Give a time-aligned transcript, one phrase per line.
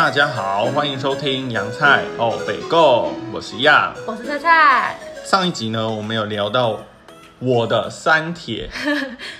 [0.00, 3.92] 大家好，欢迎收听洋菜哦北购，我是亚。
[4.06, 4.98] 我是菜菜。
[5.26, 6.80] 上一集呢，我们有聊到
[7.38, 8.70] 我的三铁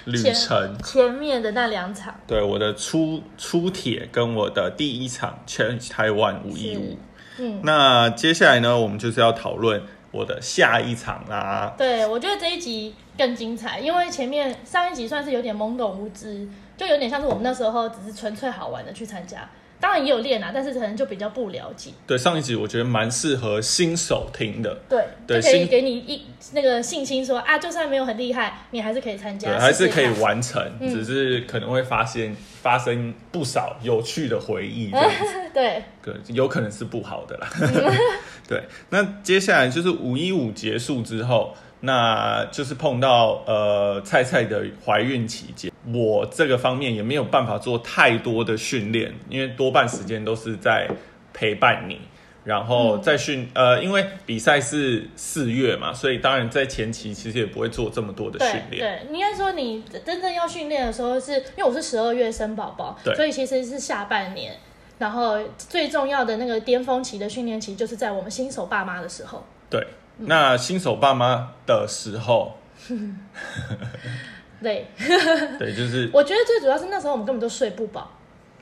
[0.04, 6.98] 旅程， 前面的那两场，对我的出出铁跟我的第一场全台湾五一五。
[7.38, 11.72] 嗯，那接下来呢，我们就是要讨论我的下一场啦。
[11.78, 16.46] 对，我觉得这一集更精彩，因为前面上一集算是有点懵懂无知，
[16.76, 19.48] 就有点像是我们那时候只是纯粹好玩的去参加。
[19.80, 21.90] 当然也有练啊，但是可能就比较不了解。
[22.06, 24.78] 对，上一集我觉得蛮适合新手听的。
[24.88, 34.90] 对，就可以给你一那个信心，说啊，就算没有很厉害，你还是可以参加，还是可以完成，只是可能会发现发生不少有趣的回忆。
[35.54, 37.48] 对，对，有可能是不好的啦。
[38.46, 41.56] 对，那接下来就是五一五结束之后。
[41.82, 50.88] 那就是碰到呃菜菜的怀孕期间，我这个方面也没有办法做太多的训练，因为多半时间都是在
[51.32, 52.00] 陪伴你，
[52.44, 59.06] 然后在训呃，因为比赛是四月嘛，所以当然在前期其实也不会做这么多的训练。
[59.06, 64.54] 对，应该说你真正要训练的时候，是因为我是十二月生宝宝，所以其实是下半年，
[64.98, 69.42] 然后最重要的那个巅峰期的训练期，就是在我们新手爸妈的时候。
[69.70, 69.86] 对。
[70.22, 72.54] 那新手爸妈的时候，
[74.60, 74.86] 累，
[75.58, 78.10] 对，就是我觉得最主要是那时候我们根本就睡不饱，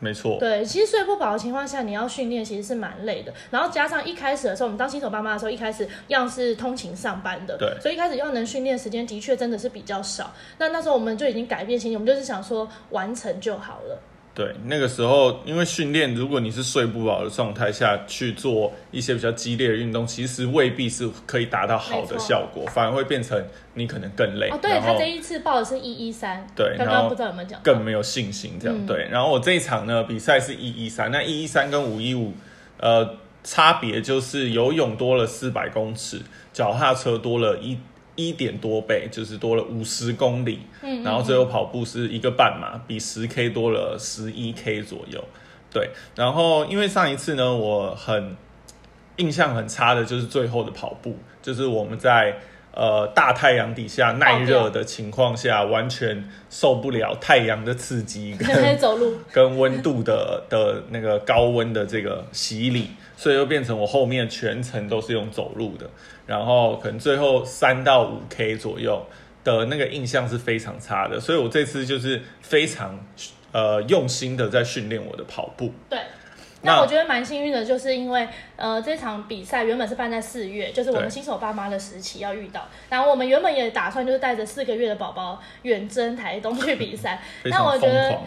[0.00, 3.32] 没错，对，其实睡不饱的情况下，你要训练其实是蛮累的。
[3.50, 10.32] 然后加上一开始的时候，我们当新手爸妈的时候，一开始样是通勤上班的，对，所以一开始要能训练时间的确真的是比较少。
[10.58, 14.00] 那那时候我们就已经改变心情，我们就是想说完成就好了。
[14.38, 23.44] 对，那个时候因为训练，如果你是睡不饱的状态下去做一些比较激烈的运动，其实未必是可以达到好的效果，反而会变成
[23.74, 24.48] 你可能更累。
[24.50, 28.86] 哦，对他这一次报的是一一三，对，刚刚不知道有没有讲，更没有信心这样。
[28.86, 32.32] 对，然后我这一场呢比赛是一一三，那一一三跟五一五，
[32.76, 36.22] 呃，差别就是游泳多了四百公尺，
[36.52, 37.76] 脚踏车多了一。
[38.18, 45.24] 一点多倍，就是多了五十公里，嗯，然后最后跑步是一个半马，比十 K 多了十一 K 左右，
[45.72, 48.36] 对，然后因为上一次呢，我很
[49.18, 52.40] 印象很差的就是最后的跑步，就是我们在
[52.72, 62.90] 呃大太阳底下耐热的情况下，完全受不了太阳的刺激跟 走路跟温度的的那个高温的这个洗礼。
[63.16, 65.90] 所以又变成我后面全程都是用走路的，
[66.24, 69.04] 然后可能最后三到五 K 左右
[69.42, 72.96] 的那个印象是非常差的，所以我这次就是非常
[73.50, 75.72] 呃用心的在训练我的跑步。
[75.90, 75.98] 对。
[76.62, 78.26] 那我觉得蛮幸运的，就是因为
[78.56, 82.66] 呃这场比赛原本是办在四月，就是我们新手爸妈的时期要遇到。
[82.90, 87.22] 然后我们原本也打算就是带着四个月的宝宝远征台东去比赛。
[87.46, 88.18] 那我觉得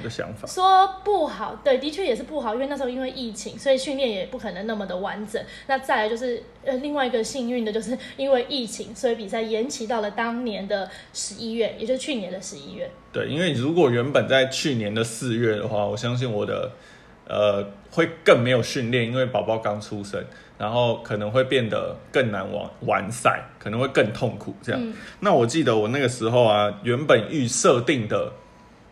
[0.47, 5.43] 说不好，对，的确也是不好，因为那时候因为疫情，所以训练也不可能那么的完整。
[5.67, 12.89] 那再来就是呃另外一个幸运的就是因为疫情，所以比赛延期到了当年的十一月，也就是去年的十一月。
[13.11, 16.71] 对，因为如果原本在去年的四月的话，我相信我的。
[17.31, 20.21] 呃，会更没有训练，因为宝宝刚出生，
[20.57, 24.53] 然后可能会变得更难玩完赛，可能会更痛苦。
[24.61, 28.33] 这样，那我记得我那个时候啊，原本预设定的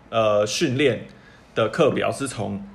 [0.10, 1.06] 呃训练
[1.54, 2.66] 的课表是从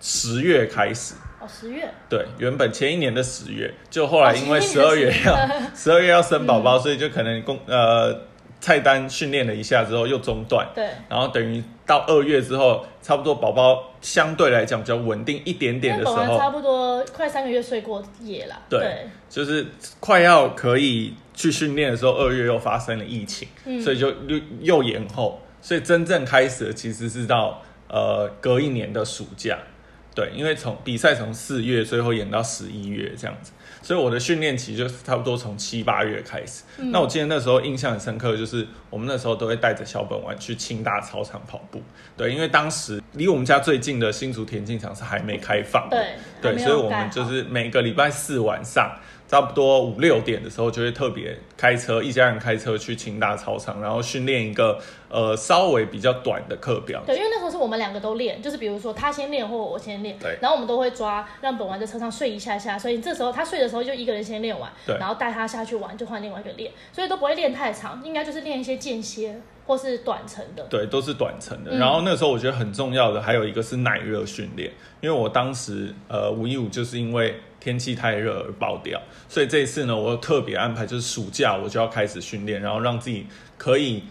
[0.00, 1.14] 十月开始。
[1.40, 1.88] 哦，十月。
[2.08, 8.18] 对，原本前一年的十月，就后来因为十二月要 十二月要生宝宝，所以就可能公呃。
[8.60, 19.66] 菜单训练了一下之后又中断，对，然后等于到二月之后，差不多宝宝相对来讲比较稳定一点点的时候，差不多快三个月睡过夜了，对，就是
[20.00, 23.46] 快要可以去训练的时候，二月又发生了疫情，
[23.82, 29.58] 所以就又又延后，所以真正开始其实是到呃隔一年的暑假，
[30.14, 33.52] 对，因为从比赛从四月最后演到十一月这样子。
[33.82, 36.62] 所以我的训练期就差不多从七八月开始。
[36.90, 41.82] 那我记得那时候印象很深刻，就是我们那时候都会带着小本丸去清大操场跑步。
[42.16, 45.86] 对，因为当时离我们家最近的新竹田径场是还没开放。
[45.90, 48.90] 对，对，所以我们就是每个礼拜四晚上。
[49.26, 54.78] 差不多五六点的时候，就会特别开车，一家人开车去清大操场，然后训练一个
[55.08, 57.02] 呃稍微比较短的课表。
[57.06, 60.38] 对，因为那时候是我们两个都练，就是比如说他先练或我先练，对。
[60.40, 64.96] 然后我们都会抓让本丸在车上睡一下下，所以这时候他睡的时候就一个人先练完，对。
[64.98, 70.64] 然后带他下去玩，就换另外一个练，所以都不会练太长，应该就是练一些间歇或是短程的。
[70.68, 71.76] 对，都是短程的。
[71.78, 74.70] 然后那时候我觉得很重要的还有一个是耐热训练，
[75.00, 77.40] 因为我当时呃五一五就是因为。
[77.64, 83.26] 天气太热而爆掉，所以这一次呢，我特别安排，就是暑假我就要开始训练，然后让自己
[83.56, 84.04] 可以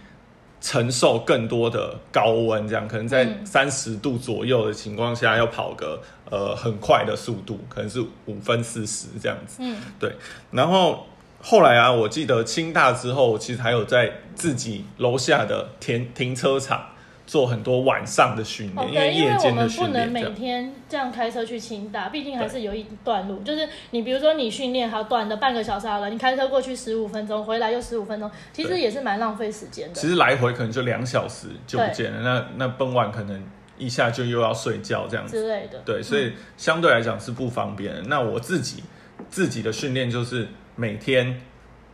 [0.59, 6.01] 承受更多的高温，这样可能在三十度左右的情况下要跑个
[6.31, 9.57] 呃很快的速度，可能是五分四十这样子。
[9.59, 10.11] 嗯，对。
[10.49, 11.05] 然后
[11.39, 16.87] 后来啊，我记得清大之后，其实还有在自己楼下的停停车场
[17.25, 20.33] 做很多晚上的训哦，练，因为我们不间的训能每。
[20.33, 23.39] 天这样开车去清大，毕竟还是有一段路。
[23.43, 29.93] 就是你比如说你训练好短的半个小时好了，你开车过去十五分钟，回来又十五分钟，其实也是蛮浪费时间的。
[29.93, 33.41] 其实来回可能就两小时就不见了，那那傍晚可能
[33.77, 35.39] 一下就又要睡觉这样子。
[35.39, 38.01] 之类的，对，所以相对来讲是不方便的。
[38.07, 38.83] 那我自己
[39.29, 41.39] 自己的训练就是每天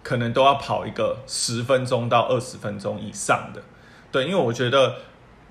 [0.02, 3.62] 可能都要跑一个十分钟到二十分钟以上的。
[4.12, 4.96] 对，因为我觉得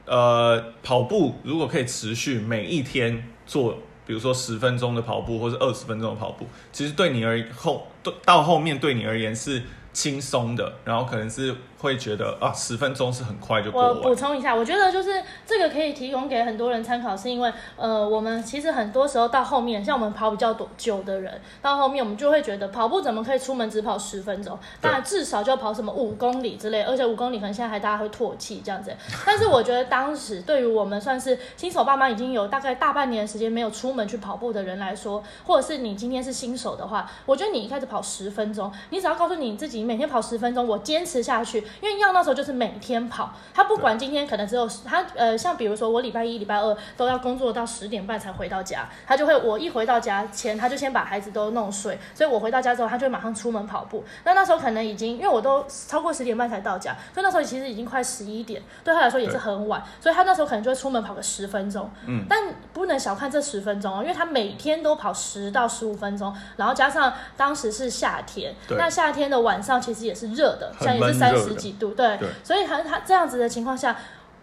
[0.08, 7.86] 呃跑步如果可以持续每一天做，比如说十分钟的跑步或者二十分钟的跑步，其实对你而后
[8.24, 9.62] 到后面对你而言是
[9.92, 13.94] 轻松的，然后可能是会觉得啊十分钟是很快就过我。
[13.94, 24.58] 补充一下，我觉得就是这个可以提供给很多人参考，是因为呃，我们其实很多时候到后面，像我们跑比较多久的人，到后面我们就会觉得跑步怎么可以出门只跑十分钟？
[24.82, 28.94] 那至少就要跑什么五公里之类，而且五公里可能现在还大家会唾弃这样子。
[29.24, 54.04] 但是我觉得当时对于我们算是新手爸妈，已经有大概大半年的时间没有出门去跑步的人来说，或者是你今天是新手的话，我觉得你一开始跑十分钟，你只要告诉你自己每天跑十分钟，我坚持下去，因为要那时候就是每天跑，他不管今天可能只有他呃，像比如说我礼拜一、礼拜二都要工作到十点半才回到家，他就会我一回到家前，他就先把孩子都弄睡，所以我回到家之后，他就会马上出门跑步。
[54.24, 61.90] 那那时候可能已经因为我都超过十点半才到家，所以那时候其实已经快十一点，对他来说也是很晚，所以他那时候可能就会出门跑个十分钟。
[62.06, 73.96] 嗯，但不能小看这十分钟哦，因为他每天都跑十到十五分钟，然后加上当时是夏天，那夏天的晚上其实也是热的，像也是三十几度，对，对所以他他这样子的情况下。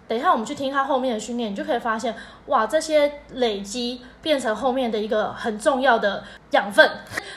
[0.07, 2.13] 等一下，我们去听他后面的训练，你就可以发现，
[2.45, 6.87] 哇，这些累积变成后面的一个很重要的养分。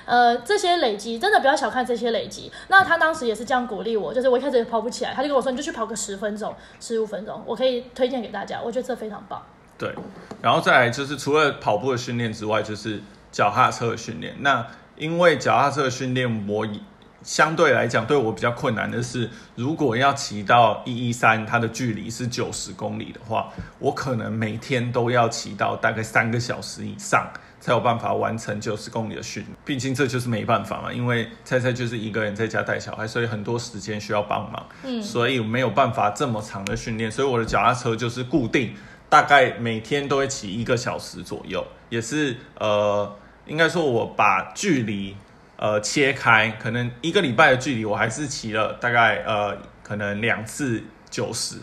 [0.05, 2.53] 呃，这些累积真的不要小看这些累积。
[2.69, 9.43] 那他当时也是这样鼓励我，就是我一开始也跑不起来，他就跟我说，你就去跑个十分钟、十五分钟，我可以推荐给大家，我觉得这非常棒。
[9.79, 9.95] 对，
[10.43, 13.01] 然后再来就是除了跑步的训练之外，就是
[13.33, 14.35] 脚踏车的训练。
[14.41, 14.67] 那
[14.97, 16.83] 因为脚踏车的训练，我以
[17.29, 27.31] 相对来讲对我比较困难的是，如果要骑到一一三，它的距离是九十公里的话，我可能每天都要骑到大概三个小时以上。
[27.61, 38.73] 才有办法完成九十公里的训练，毕竟这就是没办法嘛，因为菜菜就是一个人在家带小孩，所以很多时间需要帮忙，嗯，所以没有办法这么长的训练，所以我的脚踏车就是固定，
[39.09, 43.13] 大概每天都会骑一个小时左右，也是呃，
[43.47, 45.17] 应该说我把距离
[45.59, 51.57] 呃切开，可能一个礼拜的距离我还是骑了大概呃可能两次九十。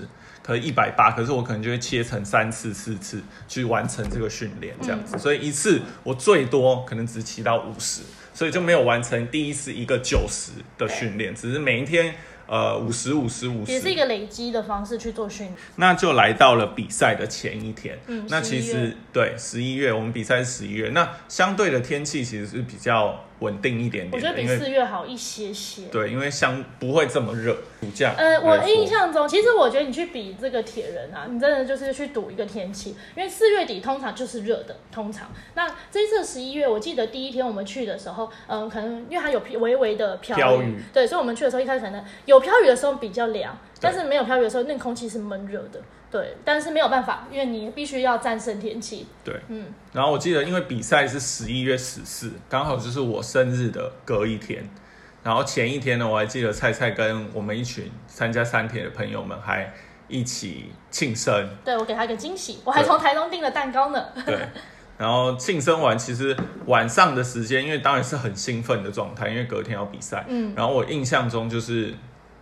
[0.46, 5.18] 可能一百八，可是我可能就会切成三次、四次去完成这个训练，这样子。
[5.18, 12.14] 所以一次我最多可能只骑到五十，所以就没有完成第一次一个九十的训练，只是每一天
[12.46, 15.58] 呃五十、五十、五十，也是一个累积的方式去做训练。
[15.78, 17.98] 那就来到了比赛的前一天。
[18.06, 25.84] 嗯那其11月实对十一月，我们比赛是十一月，那相对的天气其实是比较稳定一点点，我觉得比四月好一些些。
[25.92, 35.30] 对，因为相不会这么热，暑假呃，我印象中，其实我觉得你去比这个铁人啊，你真的就是去赌一个天气，因为四月底通常就是热的，通常。
[35.54, 45.82] 那这一次十一月，我记得第一天我们去的时候，嗯、可能因为它有微微的飘飘雨对，所以我们去的时候一开始可能有飘雨的时候比较凉，但是没有飘雨的时候，那个空气是闷热的。
[46.16, 49.06] 对，但是没有办法，因为你必须要战胜天气。
[49.22, 54.64] 对，嗯，然后我记得，因为比赛是十一月十四，刚好就是我生日的隔一天。
[55.24, 59.74] 然后前一天呢，我还记得菜菜跟我们一群参加三铁的朋友们还
[60.08, 64.02] 一起庆生，对我给他一个惊喜，我还从台东订了蛋糕呢。
[64.26, 64.40] 对。
[64.98, 66.34] 然后庆生完，其实
[66.68, 70.24] 晚上的时间，因为当然是很兴奋的状态，因为隔天要比赛。
[70.30, 71.94] 嗯，然后我印象中就是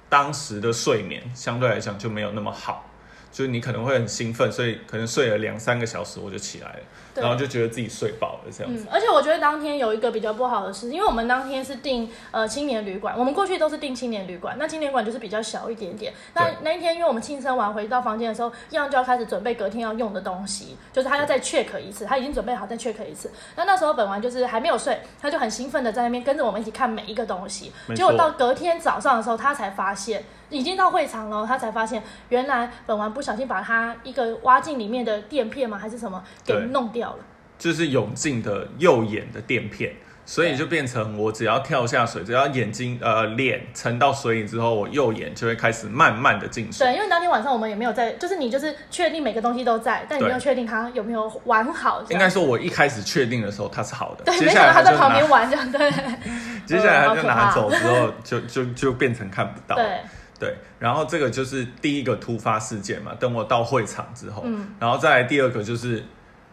[0.09, 2.85] 当时的睡眠相对来讲就没有那么好，
[3.33, 6.79] 就是你可能会很兴奋，所以可能睡了两三个小时我就起来了，
[7.15, 8.83] 然后就觉得自己睡饱了这样子。
[8.83, 16.13] 嗯，而且我觉得当天有一个比较不好的事，因为我们当天是订呃青年旅馆，我们过去都是订青年旅馆，那青年馆就是比较小一点点。
[16.35, 23.31] 那那一天，因为我们庆生完回到房间的时候，一样就要开始准备隔天要用的东西，就是他要再 check 一次，他已经准备好再 check 一次。
[23.55, 27.71] 那那时候本丸就是还没有睡，他就很兴奋的在那边跟着我们一起看每一个东西。
[27.95, 30.23] 结果到隔天早上的时候，他才发现
[30.53, 37.17] 已经到会场了，他才发现原来本丸不小心把他一个挖镜里面的垫片吗还是什么给弄掉了。
[37.57, 39.93] 就是泳镜的右眼的垫片，
[40.25, 46.85] 所以就变成我只要跳下水，只要眼睛呃脸沉到水里之后，我右眼就会开始慢慢的进水。
[46.85, 52.03] 对，因为当天晚上我们也没有在，就是你就是确定每个东西都在，但你没有对确定它有没有完好。
[52.09, 55.89] 应该说，我一开始确定的时候它是好的，对，接没想到他在旁边玩这样，对
[56.65, 59.75] 接下来他就拿走之后，就就就变成看不到。
[59.75, 59.99] 对，
[60.43, 63.13] 对，然后这个就是第一个突发事件嘛。
[63.19, 66.03] 等我到会场之后，嗯然后再来第二个就是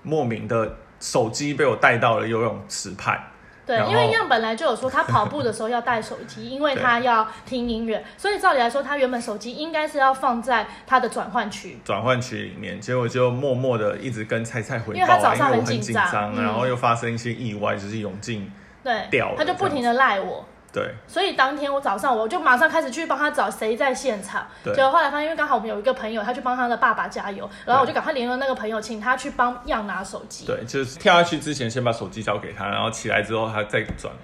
[0.02, 3.20] 莫名的手机被我带到了游泳池畔。
[3.66, 11.78] 对因为样本来就有说他跑步的时候要带手机，因为他要听音乐，所以照理来说，他原本手机应该是要放在他的转换区。
[11.84, 18.50] 转换区里面，结果就默默的一直跟菜菜回因为他早上很紧紧张张，嗯然后又发生一些意外，就是泳镜
[18.82, 24.46] 对掉了，他就不停的赖我，对所以当天我早上我就马上开始去帮他找谁在现场。
[24.62, 30.46] 对结果后来发现，因为刚好我们有一个朋友，他去帮他的爸爸加油，然后我就赶快联络那个朋友，请他去帮样拿手机。
[30.46, 34.14] 对，就是跳下去之前先把手机交给他，然后起来之后他再转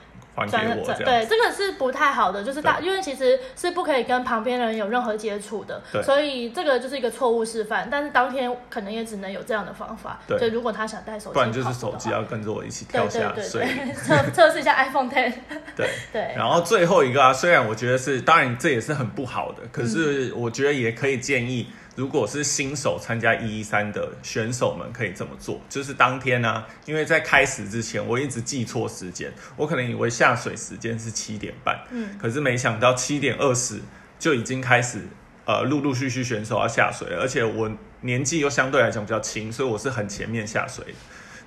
[0.45, 1.05] 还给转我这样。
[1.05, 7.88] 对，这个是不太好的，就是大，因为其实是不可以跟旁边人有任何接触的对，所以这个就是一个错误示范。
[7.90, 10.38] 但是当天可能也只能有这样的方法，对。
[10.38, 15.33] 所以如果他想带手机，不然就是手机要跟着我一起跳下对对测测试一下 iPhone Ten，
[15.75, 19.88] 对，对，然后最后一个啊，虽然我觉得是，当然这也是很不好的，可嗯。
[19.88, 33.81] 是我觉得也可以建议，如果是新手参加一一三的选手们可以这么做，就是当天呢、因为在开始之前我一直记错时间，我可能以为下水时间是七点半，嗯，可是没想到七点二十
[34.19, 35.00] 就已经开始，
[35.47, 37.71] 呃，陆陆续续选手要下水了，而且我
[38.03, 40.93] 年纪又相对来讲比较轻，所以我是很前面下水的。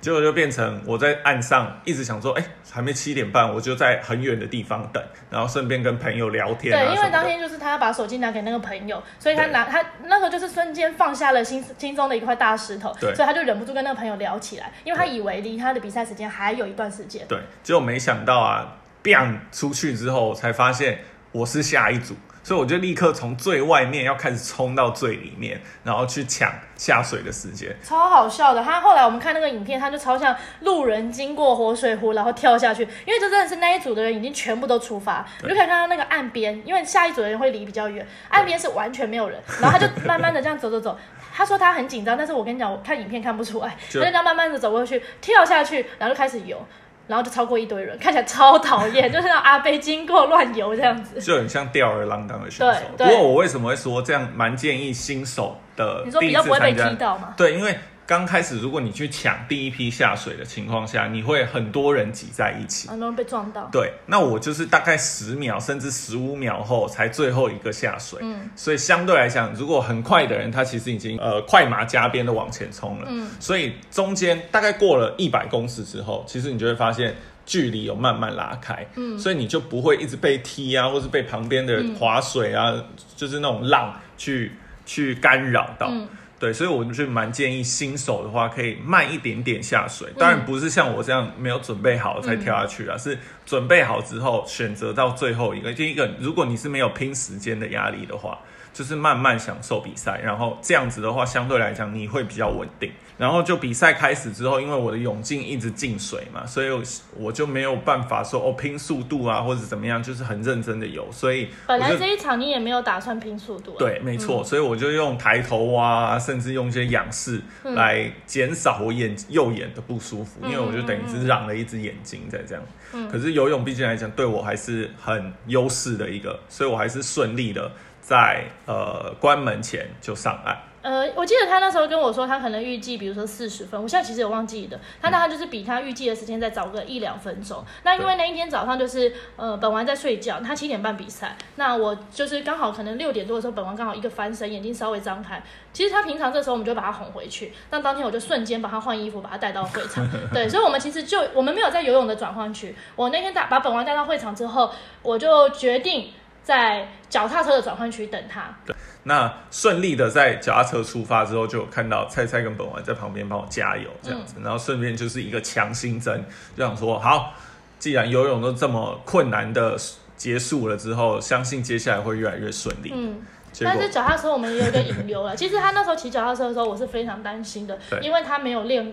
[0.00, 7.10] 结果就变成我在岸上一直想说，哎、还没七点半，我就在很远的地方等，然后顺便跟朋友聊天啊对，因为。
[7.10, 17.26] 当天就是他要把手机拿给那个朋友，所以他拿他那个就是瞬间放下了心心中的一块大石头，对所以他就忍不住跟那个朋友聊起来，因为他以为离他的比赛时间还有一段时间。
[17.28, 21.00] 对，结果没想到啊，biang 出去之后才发现
[21.32, 22.14] 我是下一组，
[22.50, 27.72] 所以我就立刻从最外面要开始冲到最里面，然后去抢下水的时间。
[27.80, 40.98] 超好笑的，他后来我们看那个影片，他就超像路人经过活水湖，然后跳下去，因为这真的是那一组的人已经全部都出发，你就可以看到那个岸边，因为下一组的人会离比较远，岸边是完全没有人，然后他就慢慢的这样走走走。
[41.32, 46.60] 他说他很紧张，但是我跟你讲，我看影片看不出来，他就就这样慢慢的走过去，跳下去，然后就开始游，
[47.06, 51.20] 然后就超过一堆人，看起来超讨厌， 就是阿贝经过乱游这样子。
[51.20, 52.80] 就很像吊儿郎当的选手。
[52.96, 57.34] 不过我为什么会说这样蛮建议新手的你说比较不会被踢到吗？
[57.36, 57.78] 对，因为
[58.10, 62.88] 刚开始如果你去抢第一批下水的情况下，你会很多人挤在一起。
[62.88, 63.68] 很多人被撞到。
[63.70, 77.14] 对，那我就是大概十秒甚至十五秒后才最后一个下水，嗯，所以相对来讲，如果很快的人，他其实已经呃快马加鞭的往前冲了，嗯，所以中间大概过了一百公尺之后，其实你就会发现
[77.46, 79.16] 距离有慢慢拉开，嗯。
[79.16, 81.94] 所以你就不会一直被踢啊，或是被旁边的嗯。
[81.94, 82.74] 划水啊，
[83.14, 84.50] 就是那种浪去
[84.84, 86.08] 去干扰到，嗯
[86.40, 90.08] 对，所以我就蛮建议新手的话，可以慢一点点下水。
[90.16, 95.72] 当然不是像我这样没有准备好才跳下去啊，是准备好之后选择到最后一个。
[95.74, 98.38] 就一个，如果你是没有拼时间的压力的话，
[98.80, 102.90] 就是慢慢享受比赛，然后这样子的话，相对来讲你会比较稳定。
[103.18, 106.82] 然后就比赛开始之后，因为我的泳镜一直进水嘛，所以我
[107.14, 111.06] 我就没有办法说哦拼速度啊或者怎么样，就是很认真的游。
[111.12, 122.64] 所以本来这一场你也没有打算拼速度、啊，对，没错，所以我就用抬头蛙、啊，甚至用一些仰视嗯来减少我眼右眼的不舒服，嗯因为我就等于是让了一只眼睛在这样。
[122.94, 127.70] 嗯可是游泳毕竟来讲，对我还是很优势的一个，所以我还是顺利的
[128.10, 130.58] 在呃关门前就上岸。
[130.82, 137.62] 呃，我记得他那时候跟我说，他可能预计，比如说四十分，我现在其实有忘记的，他那他就是比他预计的时间再早个一两分钟。
[137.84, 145.40] 那因为那一天早上就是呃本王在睡觉，他七点半比赛，那我就是刚好可能六点多的时候，本王刚好一个翻身，眼睛稍微张开。
[145.72, 150.04] 其实他平常这时候我们就把他哄回去，但当天我就瞬间把他换衣服，把他带到会场。
[150.32, 152.74] 对，所以我们其实就我们没有在游泳的转换区。
[152.96, 156.10] 我那天带把本王带到会场之后，我就决定
[156.42, 158.54] 在脚踏车的转换区等他。
[158.66, 166.24] 对那顺利的在脚踏车出发之后，就有看到菜菜跟本丸在旁边帮我加油这样子，嗯然后顺便就是一个强心针，
[166.56, 167.32] 就想说好，
[167.78, 169.76] 既然游泳都这么困难的
[170.16, 172.92] 结束了之后，相信接下来会越来越顺利。
[172.94, 173.22] 嗯。
[173.62, 175.34] 但是脚踏车我们也有一个引流了。
[175.36, 178.92] 其实他那时候骑脚踏车的时候，我是非常担心的，因为他没有练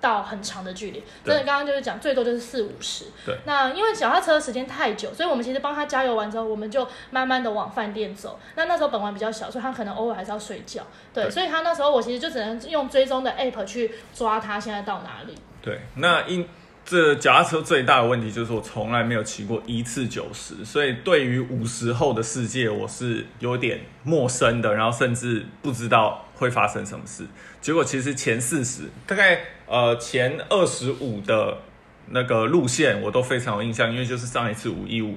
[0.00, 1.02] 到很长的距离。
[1.24, 3.06] 真的，刚刚就是讲最多就是四五十。
[3.24, 3.36] 对。
[3.44, 8.38] 那因为脚踏车的时间太久，所以我们其实帮他加油完之后，我们就慢慢的往饭店走。
[8.54, 10.82] 那那时候本丸比较小，所以他可能偶尔还是要睡觉。
[11.12, 11.24] 对。
[11.24, 15.34] 对所以他那时候我其实就只能用追踪的 app 去抓他现在到哪里。
[15.60, 16.48] 对，那因
[16.84, 27.26] 这脚踏车最大的问题就是我从来没有骑过一次九十，所以对于五十后的世界我是有点陌生的，然后甚至不知道会发生什么事。
[27.60, 31.58] 结果其实前四十，大概呃前二十五的
[32.06, 35.16] 那个路线我都非常有印象，因为就是上一次五一五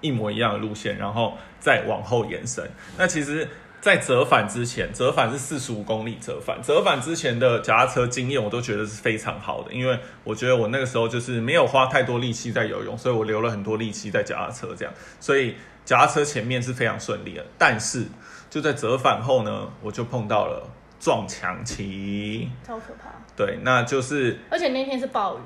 [0.00, 2.68] 一模一样的路线，然后再往后延伸。
[2.98, 3.48] 那其实。
[3.78, 6.60] 在折返之前，折返是四十五公里折返。
[6.60, 15.54] 折返之前的脚踏车经验，我都觉得是非常好的，因为我觉得我那个时候就是没有花太多力气在游泳，所以我留了很多力气在脚踏车这样，所以
[15.84, 17.46] 脚踏车前面是非常顺利的。
[17.56, 18.06] 但是
[18.48, 23.10] 就在折返后呢，我就碰到了撞墙期，超可怕。
[23.36, 25.40] 对，那就是，而且那天是暴雨。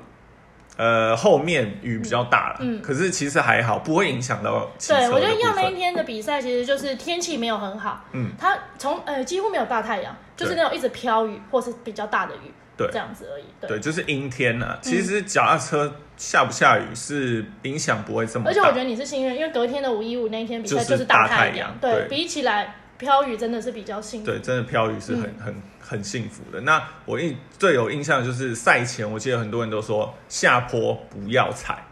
[0.77, 4.71] 呃，后面雨比较大了，嗯，可是其实还好，不会影响到。
[4.87, 13.43] 对，我觉得要那一天的比赛，其实就是天气没有很好，嗯，它从呃几乎没有大太阳，就是那种一直飘雨或是比较大的雨，对，这样子而已。
[13.67, 14.77] 对，就是阴天呐。
[14.81, 18.45] 其实脚踏车下不下雨是影响不会这么。
[18.47, 22.75] 而且我觉得你是幸运，因为隔天的五一五那一天比赛就是大太阳，对比起来。
[23.01, 26.61] 飘雨真的是比较幸福，对，真的飘雨是很很很幸福的。
[26.61, 31.83] 那我印最有印象就是赛前，我记得很多人都说下坡不要踩，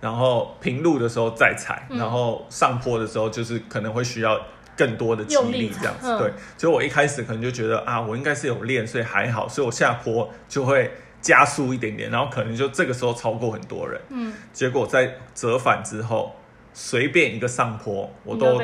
[0.00, 4.40] 然后平路的时候再踩，然后上坡的时候就是可能会需要
[4.74, 6.16] 更多的肌力这样子。
[6.18, 14.00] 对，所以我一开始可能就觉得啊，我应该是有练，所以还好，所以我下坡就会加速一点点，然后可能就这个时候超过很多人。
[14.08, 16.34] 嗯，结果在折返之后。
[16.78, 18.60] 随便一个上坡，我都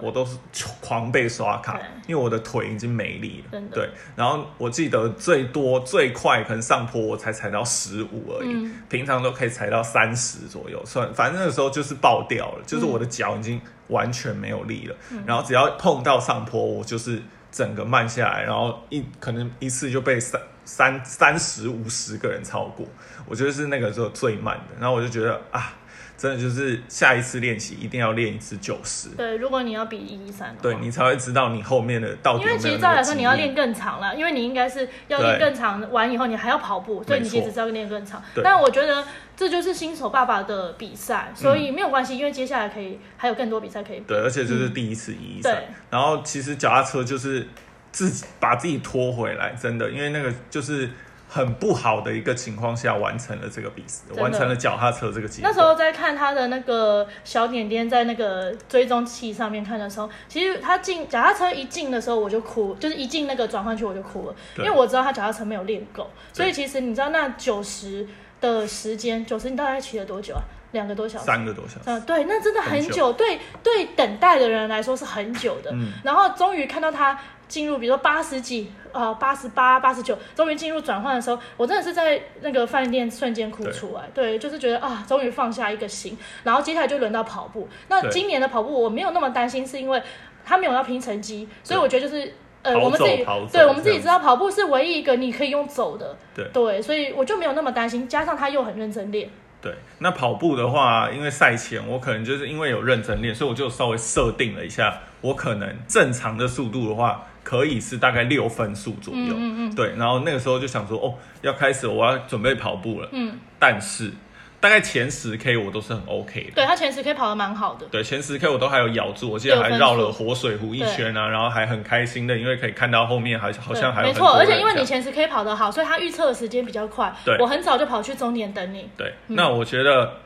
[0.00, 0.38] 我都是
[0.80, 1.78] 狂被刷卡，
[2.08, 3.60] 因为我的腿已经没力了。
[3.70, 10.82] 对，然后我记得最多最快可能上坡我才踩到十五而已，平常都可以踩到三十左右。
[10.86, 14.96] 算反正那个时候就是爆掉了，就是我的脚已经完全没有力了。
[15.26, 22.86] 然后只要碰到上坡，我就是整个慢下来，然后一可能一次就被三三三十五十个人超过，
[23.26, 24.80] 我觉得是那个时候最慢的。
[24.80, 25.74] 然后我就觉得啊。
[26.22, 29.08] 真的就是下一次练习一定要练一次九十。
[29.16, 32.44] 对，如果你要比一一三，对你才会知道你后面的到底。
[32.44, 38.22] 因为其实照来说你要练更长了，因为你应该是要练更长，完以后你还要跑步，所以你其实是要练更长。
[38.40, 39.04] 但我觉得
[39.36, 43.98] 这就是新手爸爸的比赛，所以没有关系，因为接下来可以还有更多比赛可以。
[44.06, 45.64] 对，而且这是第一次一一三。
[45.90, 47.48] 然后其实脚踏车就是
[47.90, 50.88] 自己把自己拖回来，真的，因为那个就是。
[51.34, 55.40] 很不好的一个情况下完成了这个比赛，完成了脚踏车这个节。
[55.42, 68.06] 那时候在看他的那个小点点在那个追踪器上面看的时候，其实他进脚踏车一进的时候我就哭，就是一进那个转换区我就哭了，因为我知道他脚踏车没有练够，所以其实你知道那九十
[68.38, 70.42] 的时间，九十你大概骑了多久啊？
[70.72, 71.80] 两个多小时，三个多小时。
[71.86, 75.70] 嗯，对，那真的很久，对对，等待的人来说是很久的。
[75.72, 77.18] 嗯，然后终于看到他。
[77.52, 84.08] 进入，比如说八十几，呃，八十八、八十九，终于进入转换的时候，我真的是在那个饭店瞬间哭出来。
[84.14, 86.16] 对，就是觉得啊，终于放下一个心。
[86.44, 87.68] 然后接下来就轮到跑步。
[87.88, 90.02] 那今年的跑步我没有那么担心，是因为
[90.46, 96.16] 他没有要拼成绩，所以我觉得就是呃，我们自己对我们自己知道跑步是唯一一个你可以用走的。
[96.34, 98.08] 对对，所以我就没有那么担心。
[98.08, 99.28] 加上他又很认真练。
[99.60, 107.26] 对，那跑步的话，因为赛前我可能就是因为有认真练，所以我就稍微设定了一下，我可能正常的速度的话。
[107.42, 114.12] 可以是大概六分速左右，嗯嗯对，然后那个时候就想说，哦，要开始，我要准备跑步了，嗯，但是
[114.60, 130.18] 大概前十 K 我都是很 OK 的，对他前十 K 跑的蛮好的，对，前十 K 我都还有咬住，我记得还绕了活水湖一圈啊，然后还很开心的，因为可以看到后面还好像还有没错，而且因为你前十 K 跑得好，所以他预测的时间比较快，对，我很早就跑去终点等你，对，那我觉得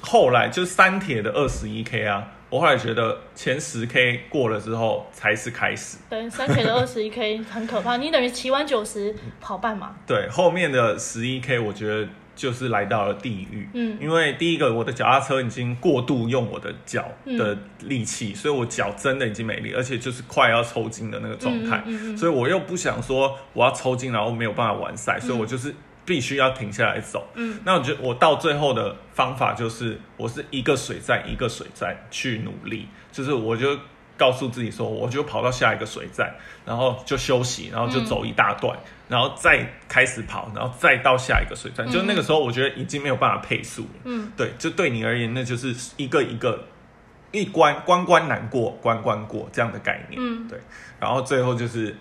[0.00, 2.26] 后来就三铁的二十一 K 啊。
[2.50, 9.94] 我后来觉得前十 K 过了之后才是开始，对，三 K 的二十一 K 很可怕，你等于骑完九十跑半马。
[10.06, 21.84] 对，后面的十一 K 我觉得就是来到了地狱，嗯，因为第一个我的脚踏车已经过度用我的脚的力气，所以我脚真的已经没力，而且就是快要抽筋的那个状态，
[22.16, 25.72] 所以我又不想说我要抽筋然后没有办法完赛，所以我就是。
[26.10, 27.24] 必须要停下来走。
[27.34, 33.78] 嗯，那我觉得我到最后的方法就是，我是一个水站一个水站去努力，就是我就
[34.18, 36.34] 告诉自己说，我就跑到下一个水站，
[36.66, 38.76] 然后就休息，然后就走一大段，
[39.08, 41.88] 然后再开始跑，然后再到下一个水站。
[41.88, 44.00] 就那个时候，我觉得已经没有办法配速了。
[44.02, 46.64] 嗯，对，就对你而言，那就是一个一个
[47.30, 50.20] 一关关关难过关关过这样的概念。
[50.20, 50.58] 嗯，对，
[50.98, 51.96] 然后最后就是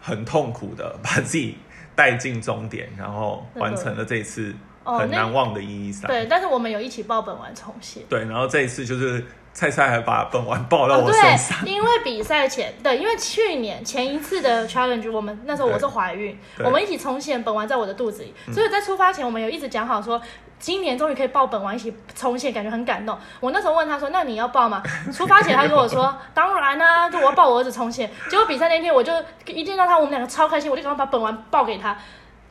[0.00, 1.56] 很痛苦的把自己。
[2.00, 6.10] 带进终点，然后完成了这一次很难忘的一一三。
[6.10, 8.00] 对，但是我们有一起报本完重写。
[8.08, 9.22] 对，然后这一次就是
[9.60, 20.20] 菜菜还把本丸抱到哦，我身上，对，因为比赛前，对，因为去年前一次的 challenge，我们那时候我是怀孕，我们一起冲线，本丸在我的肚子里，所以在出发前我们有一直讲好说。
[20.58, 23.16] 今年终于可以抱本丸一起冲线，感觉很感动。
[23.40, 29.10] 我那时候问他说：“那你要抱吗？” 出发前他跟我说：“当然啦、就我要抱我儿子冲线。”结果比赛那天我就
[29.46, 31.96] 一见到他，我们两个超开心，我就赶快把本丸抱给他。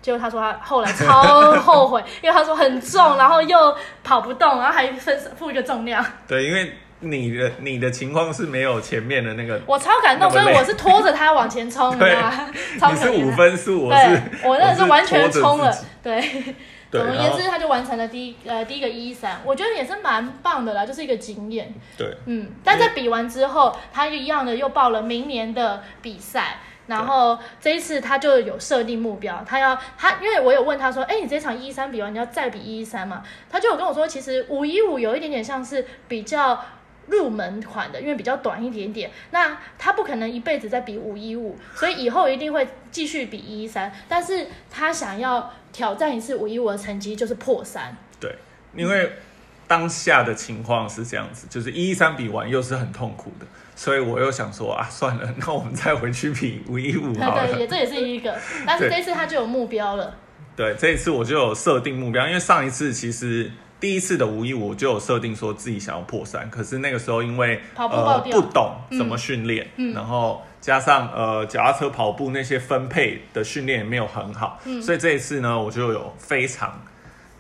[0.01, 6.03] 结果他说他后来超后悔，因为他说很重，然后又跑不动，然后还分负一个重量。
[6.27, 12.49] 对，因为你的你的情况是没有前面的那个，我超感动，所以我是拖着他往前冲，你知道吗？
[12.79, 13.31] 超你是五。
[13.31, 16.21] 分数，我是对，我那是完全冲了对
[16.91, 21.73] 总而言之，他就完成了第一呃第一个一三，我觉得也是蛮棒的啦，就是一个经验。
[21.95, 26.57] 对，嗯，但在比完之后，他就一样的又报了明年的比赛。
[26.88, 33.21] 然后这一次他就有设定目标，他要他，因为我有问他说，哎，你这场一三比完，你要再比一三嘛？
[33.47, 36.59] 他就有跟我说，其实五一五有一点点像是比较
[37.09, 39.09] 入门款的，因为比较短一点点。
[39.31, 43.91] 那他不可能一辈子在比五一五，所以以后一定会继续比一一三。
[44.07, 47.95] 但是他想要挑战一次五一五的成绩，就是破三。
[48.19, 48.35] 对，
[48.75, 49.11] 因为
[49.67, 53.45] 当下的情况是这样子，就是一一三比完又是很痛苦的，
[53.75, 57.59] 所以我又想说啊，算了，那我们再回去比五一五好 对，了。
[57.59, 60.15] 也这也是一个， 但是对这一次他就有目标了。
[60.55, 69.93] 对，这一次我就有设定目标，因为上一次其实第一次的五一我就有设定说自己想要破三，可是那个时候因为呃不懂怎么训练，嗯。
[69.93, 74.81] 然后加上呃脚踏车跑步那些分配的训练也没有很好，嗯。
[74.81, 76.81] 所以这一次呢我就有非常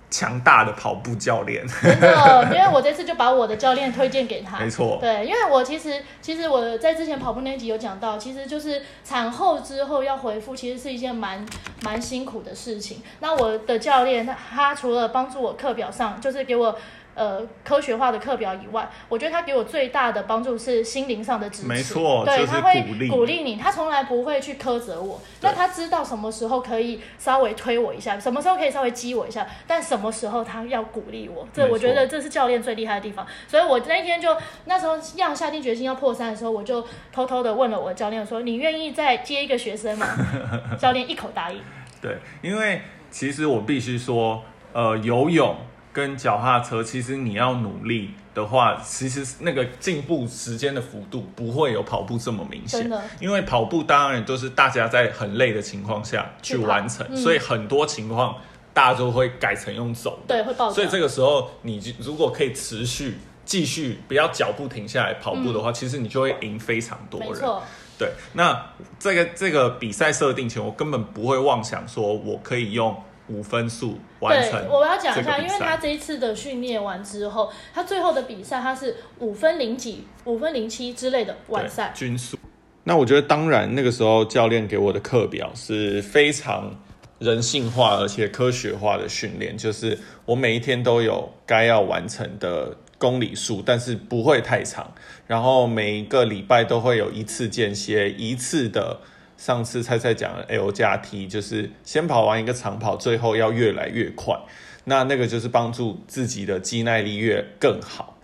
[0.09, 4.57] 强大的跑步教练，真的，因为我这次就把我的教练推荐给他。
[4.61, 11.45] 没错对，因为我其实其实我在之前跑步那集有讲到，其实就是产后之后要恢复，其实是一件蛮
[11.83, 13.01] 蛮辛苦的事情。
[13.19, 16.77] 那我的教练他他除了帮助我课表上，就是给我。
[17.19, 21.67] 呃，科学化的课表以外，我觉得他给我最大的帮助是心灵上的支持。
[21.67, 25.19] 没错对，他会鼓励你，他从来不会去苛责我。
[25.41, 33.27] 那他知道什么时候可以稍微推我一下，什么时候可以稍微激我一下，但什么时候他要鼓励我，这我觉得这是教练最厉害的地方。
[33.49, 40.07] 所以我那一天就那时候要下定决心要破三的时候，我就偷偷的问了我的教练说：“你愿意再接一个学生吗？”
[40.79, 41.59] 教练一口答应。
[42.01, 45.53] 对，因为其实我必须说，呃，游泳
[45.99, 52.89] 跟脚踏车，其实你要努力的话，其实那个进步时间的幅度不会有跑步这么明显。
[53.19, 58.35] 因为跑步当然都是大家在很累的情况下去完成，嗯所以很多情况
[58.73, 60.35] 大家都会改成用走的。
[60.35, 60.71] 对，会爆。
[60.71, 67.41] 所以这个时候，你就如果可以持续继续不要脚步停下来跑步的话，其实你就会赢非常多人。
[67.97, 68.65] 对，那
[68.97, 72.95] 这个这个比赛设定前，我根本不会妄想说我可以用
[73.29, 81.91] 五分数完对成。，我要讲一下，因为他这一次的训练完之后，他最后的比赛他是五分零几、五分零七之类的完赛。
[81.95, 82.37] 均速。
[82.83, 86.79] 那我觉得，当然那个时候教练给我的课表是非常
[87.19, 94.91] 人性化而且科学化的训练，就是我每一天都有该要完成的公里数，但是不会太长。
[95.27, 98.99] 然后每一个礼拜都会有一次间歇，一次的。
[99.39, 104.37] 上次菜菜讲的 L 加 T，就是先跑完一个长跑，最后要越来越快。
[104.83, 108.17] 那那个就是帮助自己的肌耐力越更好。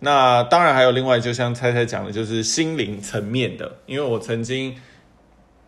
[0.00, 4.76] 那当然还有另外，就像菜菜讲的，就是心灵层面的，因为我曾经，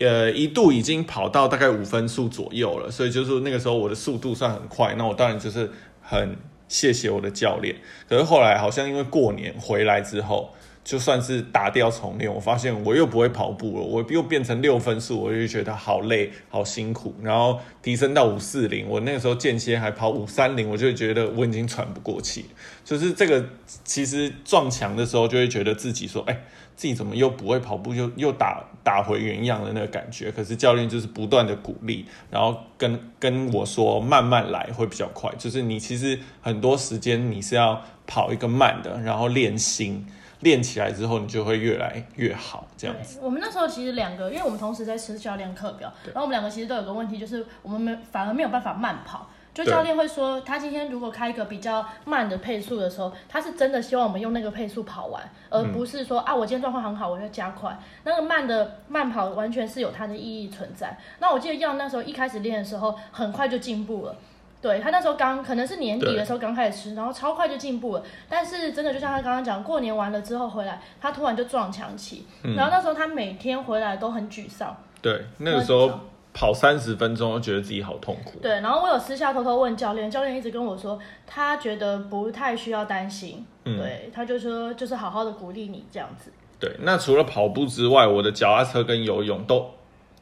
[0.01, 5.71] 呃，一度已经跑到大概五分速左右了，所以就是那个时候我的速度算很快，那我当然就是
[6.03, 6.37] 很
[6.69, 7.75] 谢谢我的教练。
[8.07, 10.53] 可是后来好像因为过年回来之后，
[10.91, 17.15] 就算是打掉重练，我发现我又不会跑步了，我又变成六分速，我就觉得好累、好辛苦。
[17.23, 22.47] 然后提升到五四零，我那个时候间歇还跑五三零，我就觉得我已经喘不过气。
[22.85, 23.51] 就是这个，
[23.85, 26.37] 其实撞墙的时候就会觉得自己说，哎，
[26.75, 30.33] 自己怎么又不会跑步，又又打打回原样的那个感觉。
[30.33, 35.33] 可是教练就是不断的鼓励，然后跟跟我说慢慢来会比较快。
[35.39, 40.05] 就是你其实很多时间你是要跑一个慢的，然后练心。
[40.41, 43.19] 练起来之后，你就会越来越好，这样子。
[43.23, 49.29] 我们那时候其实两个，因为我们同时在吃教练课表，然后我们两个其实都有个问题，就是我们没反而没有办法慢跑。
[49.53, 57.77] 就教练会说，他今天如果开一个比较慢的配速的时候，他是真的希望我们用那个配速跑完，而不是说、啊，我今天状况很好，我要加快。
[58.05, 60.97] 那个慢的慢跑完全是有它的意义存在。
[61.19, 64.17] 那我记得耀那时候一开始练的时候，很快就进步了。
[64.63, 68.03] 对他那时候刚可能是年底的时候刚开始吃，然后超快就进步了。
[68.29, 74.77] 但是真的就像他刚刚讲，过年完了之后回来，他突然就撞墙期，然后那时候他每天回来都很沮丧。
[75.01, 75.91] 对，那个时候
[76.35, 78.39] 跑三十分钟，都觉得自己好痛苦。
[78.41, 83.45] 对，然后我有私下偷偷问教练，教练一直跟我说，他觉得不太需要担心。
[83.65, 86.31] 嗯对，他就说就是好好的鼓励你这样子。
[86.59, 89.71] 对，那除了跑步之外，我的脚踏车跟游泳都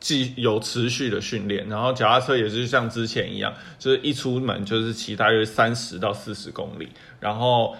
[0.00, 7.76] 既有持续的训练，然后脚踏车也是像之前一样，就是一出门就是骑大约三十到四十公里，然后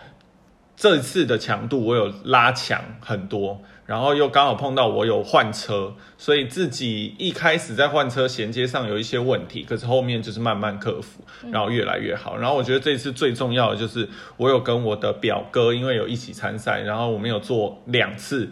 [0.77, 12.37] 这次的强度我有拉强很多，然后又刚好碰到我有换车，所以自己一开始在换车衔接上有一些问题，可是后面就是慢慢克服，然后越来越好。
[12.37, 18.51] 然后我觉得这次最重要的就是我有跟我的表哥，因为有一起参赛，然后我们有做两次。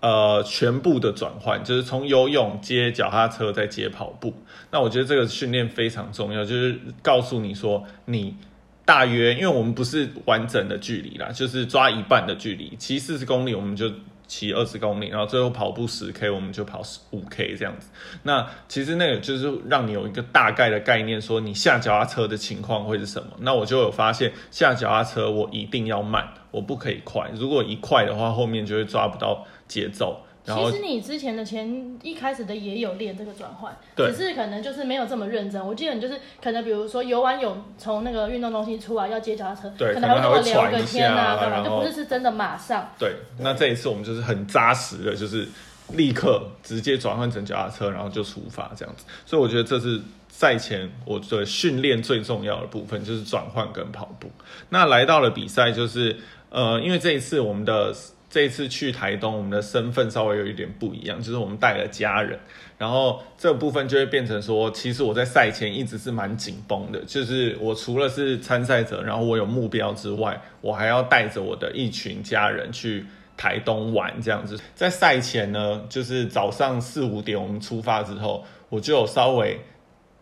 [0.00, 4.32] 呃，全部的转换就是从游泳接脚踏车再接跑步。
[4.70, 8.36] 那我觉得这个训练非常重要，就是告诉你说你
[8.84, 13.90] 大约，因为我们不是完整的距离啦，就是抓一半的距离，骑四十公里我们就
[14.26, 17.88] 骑二十公里，然后最后跑步十 K 我们就跑十五 K 这样子。
[18.22, 23.28] 那其实那个就是让你有一个大概的概念，说你下脚踏车的情况会是什么。
[23.40, 27.30] 那我就有发现，下脚踏车我一定要慢，我不可以快。
[27.34, 30.20] 如果一快的话，后面就会抓不到节奏。
[30.44, 35.62] 然后其实你之前的前一开始的也有练这个转换，对只是可能就是没有这么认真。
[35.64, 42.90] 我记得你就是可能比如说游完泳从那个运动中心出来要接脚踏车，对可能还会跟我聊个天啊，干然就不是是真的马上。
[42.98, 45.46] 对，那这一次我们就是很扎实的，就是
[45.92, 49.04] 立刻直接转换成脚踏车，然后就出发这样子。
[49.26, 50.00] 所以我觉得这是
[50.30, 54.30] 赛前我的训练最重要的部分，就是转换跟跑步。
[54.70, 56.16] 那来到了比赛，就是
[56.48, 57.94] 呃，因为这一次我们的
[58.30, 62.38] 这次去台东，我们的身份稍微有一点不一样，就是我们带了家人，
[62.76, 73.06] 然后这部分就会变成说，其实我在赛前一直是蛮紧绷的，就是我除了是参赛者，然后我有目标之外，我还要带着我的一群家人去。
[73.40, 79.60] 台东玩这样子，在赛前呢，就是早上四五点我们出发之后，我就有稍微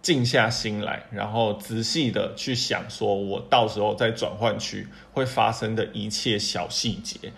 [0.02, 7.32] 静下心来，然后仔细的去想，说我到时候在转换区会发生的一切小细节，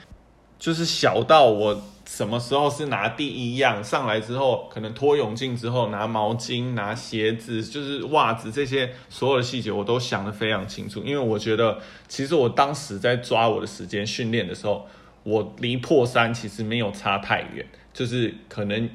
[0.58, 11.02] 就是小到我什么时候是拿第一样上来之后，可能脱泳镜之后拿毛巾、拿鞋子，就是袜子这些所有的细节，我都想得非常清楚。
[11.04, 14.86] 因为我觉得，其实我当时在抓我的时间训练的时候，
[15.22, 18.88] 我离破三其实没有差太远，就是可能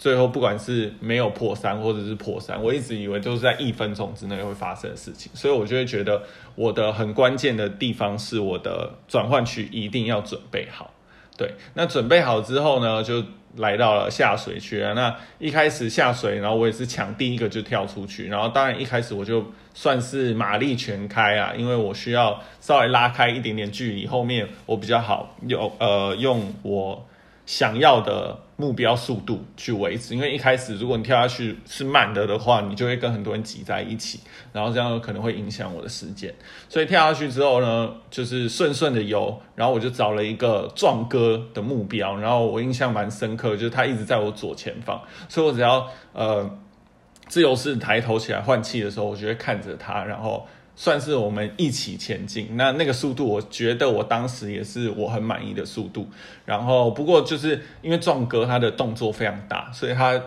[0.00, 6.22] 最后不管是没有破三或者是破三，我一直以为都是在一分钟之内会发生的事情，所以我就会觉得
[6.54, 10.94] 我的很关键的地方是我的转换区一定要准备好。
[11.36, 13.22] 对，那准备好之后呢，就
[13.56, 14.80] 来到了下水区。
[14.94, 27.06] 那一开始下水，然后我也是抢第一个就跳出去，然后当然一开始我就算是马力全开啊，因为我需要稍微拉开一点点距离，后面我比较好有呃用我
[27.50, 34.20] 想要的目标速度去维持，因为一开始如果你跳下去是慢的的话，你就会跟很多人挤在一起，
[34.52, 36.32] 然后这样可能会影响我的时间。
[36.68, 46.48] 所以跳下去之后呢，就是顺顺的游，然后我就找了一个壮哥的目标，然后我印象蛮深刻，就是他一直在我左前方，所以我只要呃
[47.26, 50.46] 自由式抬头起来换气的时候，我就会看着他，然后。
[50.80, 56.08] 算是我们一起前进，那那个速度，我觉得我当时也是我很满意的速度。
[56.46, 60.18] 然后不过就是因为壮哥他的动作非常大，所以他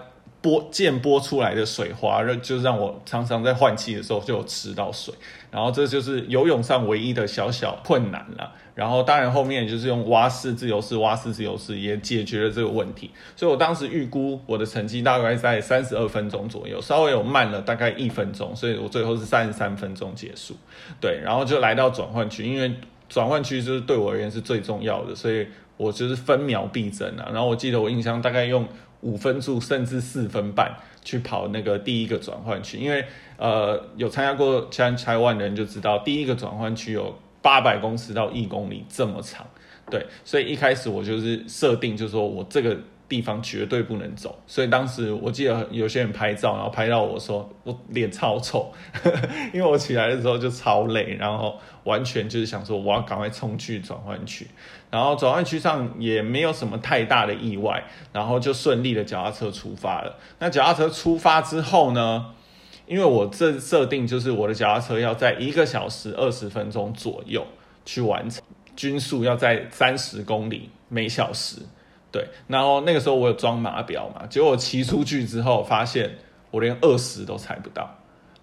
[0.44, 5.14] 波溅波出来的水花，让就让我常常在换气的时候就有吃到水。
[5.50, 8.52] 然后这就是游泳上唯一的小小困难了。
[8.76, 13.10] 然后当然后面就是用蛙式、自由式、蛙式、自由式也解决了这个问题。
[13.36, 20.56] 所以我当时预估我的成绩大概在三十二分钟左右，稍微有慢了大概一分钟，所以我最后是三十三分钟结束。
[21.00, 22.74] 对，然后就来到转换区，因为
[23.08, 27.30] 转换区就是对我而言是最重要的，所以我就是分秒必争啊。
[27.32, 28.68] 然后我记得我印象大概用
[29.04, 33.06] 五分柱甚至四分半去跑那个第一个转换区，因为
[33.38, 39.46] 呃有参加过像台湾的人就知道，第一个转换区有八百公尺到一公里这么长，
[39.92, 42.78] 对，所以一开始我就是设定，就是说我这个
[43.10, 48.72] 地方绝对不能走，所以当时我记得有些人拍照，然后拍到我说我脸超丑，
[49.54, 54.48] 因为我起来的时候就超累，然后完全就是想说我要赶快冲去转换区，
[54.94, 60.16] 然后转换区上也没有什么太大的意外，然后就顺利的脚踏车出发了。
[60.38, 62.28] 那脚踏车出发之后呢？
[62.86, 67.44] 因为我这设定就是我的脚踏车要在一个小时二十分钟左右
[67.86, 68.44] 去完成，
[68.76, 71.56] 均速要在三十公里每小时。
[72.12, 76.18] 对，然后那个时候我有装码表嘛，结果我骑出去之后发现
[76.52, 77.90] 我连二十都踩不到，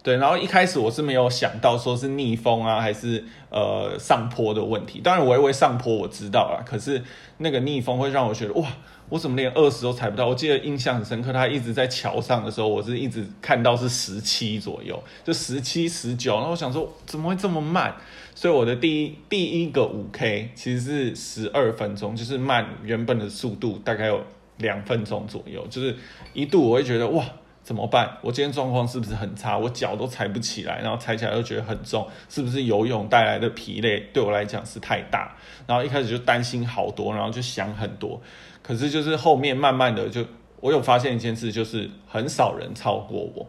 [0.03, 4.99] 对，然后一开始我是没有想到说是逆风啊，还是呃上坡的问题。
[5.01, 7.05] 当然，我以为上坡我知道了，可是
[7.37, 8.67] 那个逆风会让我觉得哇，
[9.11, 10.27] 我怎么连二十都踩不到？
[10.27, 16.35] 我记得印象很深刻，他一直在桥上的时候，我是一直看到是十七左右，就十七、十九。
[16.37, 17.95] 然后我想说怎么会这么慢？
[18.35, 24.23] 所以我的第一第一个五 K 其实是十二分钟，就是慢原本的速度大概有
[24.57, 25.67] 两分钟左右。
[25.69, 25.95] 就是
[26.33, 27.23] 一度我会觉得哇。
[27.71, 28.19] 怎么办？
[28.21, 29.57] 我今天状况是不是很差？
[29.57, 35.37] 我脚都踩不起来，然后踩起来又觉得很重，是不是游泳带来的疲累对我来讲是太大？
[35.69, 38.21] 然后一开始就担心好多，然后就想很多。
[38.61, 40.27] 可是就是后面慢慢的就，
[40.59, 43.47] 我有发现一件事，就是很少人超过我。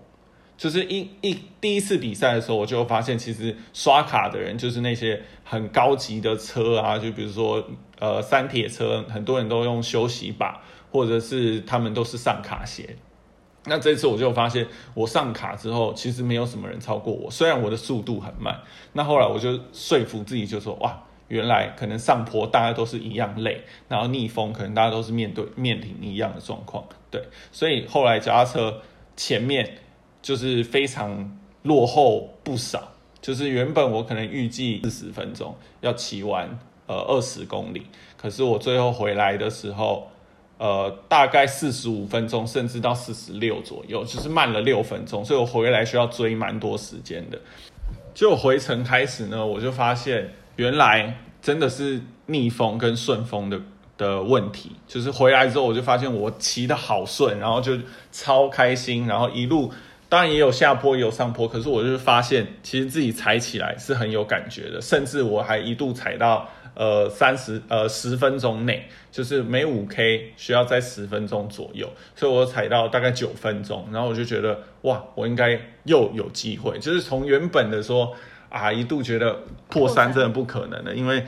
[0.55, 12.97] 就是一一第一次比赛的时候，我就发现其实刷卡的人就是那些很高级的车啊，就比如说呃三铁车，很多人都用休息把，或者是他们都是上卡鞋。
[13.65, 17.29] 那这次我就发现，我上卡之后，其实没有什么人超过我。
[17.29, 18.59] 虽然我的速度很慢，
[18.93, 26.83] 那后来我就说服自己，就说哇，原来可能上坡大家都是一样累，然后逆风可能大家都是面对面临一样的状况。
[27.11, 28.81] 对，所以后来脚踏车
[29.15, 29.77] 前面
[30.23, 37.85] 就是非常落后不少，就是原本我可能预计四十分钟要骑完呃二十公里，
[38.17, 40.07] 可是我最后回来的时候。
[40.61, 47.39] 呃，大概四十五分钟，甚至到四十六左右，就是慢了六分钟，所以我回来需要追蛮多时间的。
[48.13, 53.59] 就回程开始呢，我就发现原来真的是逆风跟顺风的
[53.97, 54.73] 的问题。
[54.85, 57.75] 就是回来之后，我就发现我骑的好顺，然后就
[58.11, 59.71] 超开心，然后一路
[60.09, 66.47] 当然也有下坡也有上坡，可是我就发现其实自己踩起来是很有感觉的，甚至我还一度踩到。
[66.73, 76.79] 呃，三十呃十分钟内，就是每五 K 需要在十分钟左右，所以我踩到大概九分钟，然后我就觉得哇，我应该又有机会。
[76.79, 78.15] 就是从原本的说
[78.49, 79.37] 啊，一度觉得
[79.69, 81.25] 破三真的不可能的，因为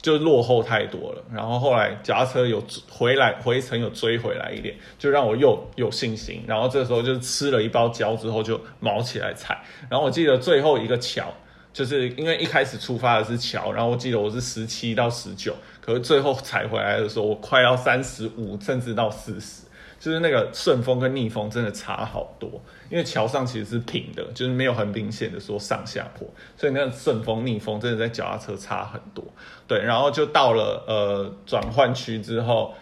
[0.00, 1.24] 就落后太多了。
[1.34, 6.44] 然后后来夹车有回来回程有追回来一点，就让我又有信心。
[6.46, 9.60] 然后这时候就吃了一包胶之后就毛起来踩。
[9.90, 11.34] 然后我记得最后一个桥。
[11.76, 19.64] 就是因为一开始出发的是桥，然后我记得我是十七到十九，可是最后踩回来的时候，我快要三十五，甚至到四十，
[20.00, 22.48] 就是那个顺风跟逆风真的差好多。
[22.88, 29.22] 因为桥上其实是平的，就是没有很明显的说上下坡，所以那个顺风逆风真的在脚踏车差很多。
[29.68, 32.72] 对，然后就到了呃转换区之后，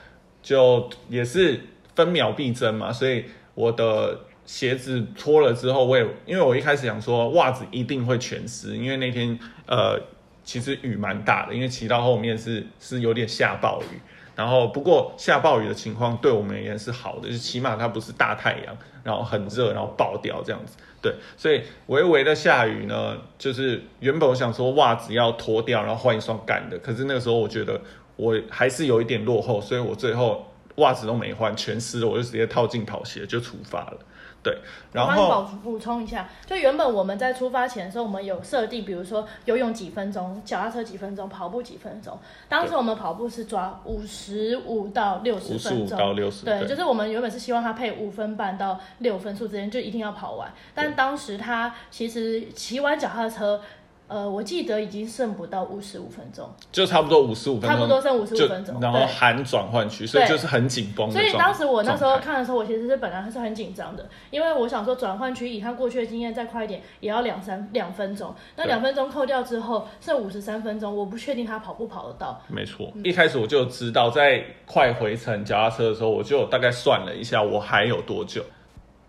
[0.40, 1.60] 就也是
[1.96, 3.24] 分秒必争嘛，所以
[3.56, 4.20] 我的。
[4.46, 9.98] 鞋子脱了之后，我也因为我一开始想说袜子一定会全湿，因为那天呃
[10.44, 13.98] 其实雨蛮大的，因为骑到后面是是有点下暴雨，
[14.36, 27.80] 然后不过下暴雨的情况对我们而言是好的，就起码它不是大太阳，然后很热，然后爆掉这样子，对，所以微微的下雨呢，就是原本我想说袜子要脱掉，然后换一双干的，可是那个时候我觉得
[28.16, 33.98] 我还是有一点落后，所以我最后袜子都没换，全湿了，我就直接套进跑鞋就出发了。
[34.44, 34.58] 对，
[34.92, 42.18] 然后补补充一下，就原本我们在出发前的时候，我们有设定，比如说游泳几分钟，脚踏车几分钟，跑步几分钟。
[42.46, 50.52] 当时我们跑步是抓五十五到六十分钟，到六十，对，就是我们原本是希望他配五分半到六分数之间，就一定要跑完。
[50.74, 53.60] 但当时他其实骑完脚踏车。
[54.06, 61.10] 呃，我记得已经剩不到五十五分钟，就差不多五十五分钟，差不多剩五十五分钟，然后含转换区，所以就是很紧绷。
[61.10, 68.34] 所以当时我那时候看的时候，我其实是本来是很紧张的，因为我想说转换区以他过去的经验再快一点，也要两三两分钟。
[68.56, 72.40] 那两分钟扣掉之后，剩五十三分钟，我不确定他跑不跑得到。
[72.48, 78.44] 没错，一开始我就知道，在快回程脚踏车的时候，我就大概算了一下，我还有多久？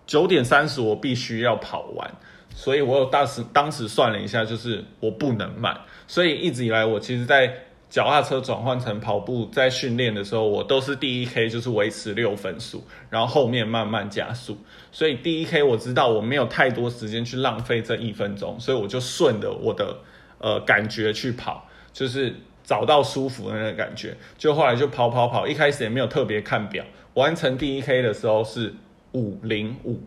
[0.07, 2.11] 九点三十，我必须要跑完。
[2.57, 5.77] 所以，我有当时当时算了一下，就是我不能慢。
[6.07, 7.53] 所以一直以来，我其实，在
[7.89, 14.57] 脚踏车转换成跑步，在训练的时候，我都是第一 K 就是维持六分速，然后后面慢慢加速。
[14.91, 19.97] 所以第一 K 我知道我没有太多时间去浪费这一分钟，所以我就顺着我的
[20.39, 24.15] 呃感觉去跑，就是找到舒服的那个感觉。
[24.37, 26.83] 就后来就跑跑跑，一开始也没有特别看表，
[27.15, 28.73] 完成第一 K 的时候是
[29.11, 29.99] 五零五，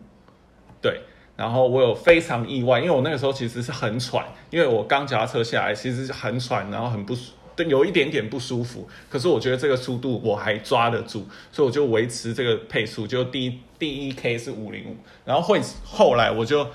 [0.81, 1.01] 对。
[1.39, 7.31] 然后我有非常意外，因为我那个时候其实是很喘，因为我刚脚踏车下来，其实很喘，然后很不舒，
[7.65, 8.85] 有一点点不舒服。
[9.09, 14.97] 可是我觉得这个速度我还抓得住，所以我就维持这个配速，就第一第一 K 是五零五。
[15.23, 16.67] 然后会后来我就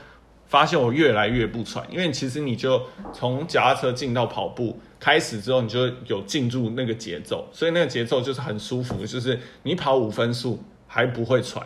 [0.46, 2.81] 发现我越来越不喘，因为其实你就
[3.12, 11.62] 从脚踏车进到跑步开始之后，你就有进入那个节奏，所以那个节奏就是很舒服，就是你跑五分速还不会喘。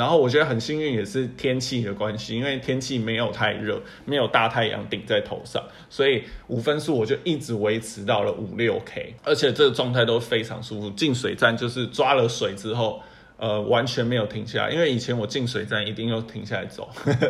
[0.00, 10.88] 然后我觉得很幸运，也是天气的关系，因为天气没有太热，没有大太阳顶在头上，所以五分速我就一直维持到了五六 K，而且这个状态都非常舒服。
[10.92, 13.02] 进水站就是抓了水之后。
[13.42, 16.86] 呃，完全没有停下来，因为以前我进水站一定要停下来走，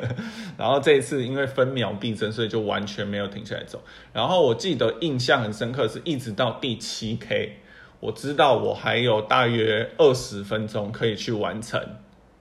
[0.58, 3.80] 然后这一次因为分秒必争，所以就完全没有停下来走。
[4.12, 7.58] 然后我记得印象很深刻，是一直到第七 K，
[8.00, 11.80] 我知道我还有大约二十分钟可以去完成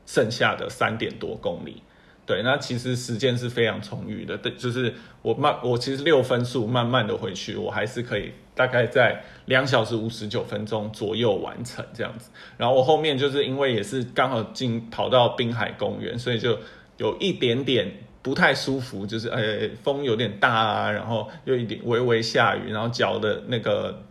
[0.09, 1.83] 剩下的三点多公里。
[2.25, 4.35] 对，那其实时间是非常充裕的。
[4.37, 12.31] 对，就是我慢，我其实六分速慢慢的回去，我还是可以大概在两小时五十九分钟左右完成这样子。
[12.57, 16.57] 然后我后面就是因为也是刚好进跑到滨海公园，所以就
[16.97, 17.91] 有一点点
[18.21, 24.03] 不太舒服，就是呃风有点大啊，然后又一点微微下雨，然后脚的那个